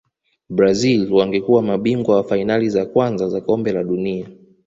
[0.49, 4.27] brazil wangekuwa mabingwa wa fainali za kwanza za kombe la dunia